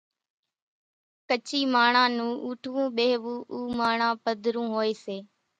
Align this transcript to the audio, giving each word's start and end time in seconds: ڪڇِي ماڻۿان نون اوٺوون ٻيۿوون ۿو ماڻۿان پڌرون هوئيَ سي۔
ڪڇِي 1.27 1.59
ماڻۿان 1.73 2.09
نون 2.17 2.31
اوٺوون 2.45 2.87
ٻيۿوون 2.95 3.37
ۿو 3.53 3.59
ماڻۿان 3.79 4.13
پڌرون 4.23 4.67
هوئيَ 4.73 4.91
سي۔ 5.03 5.17